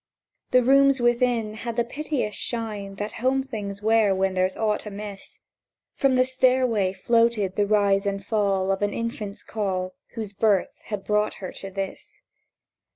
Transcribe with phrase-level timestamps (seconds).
[0.49, 5.41] The rooms within had the piteous shine That home things wear when there's aught amiss;
[5.93, 11.03] From the stairway floated the rise and fall Of an infant's call, Whose birth had
[11.03, 12.23] brought her to this.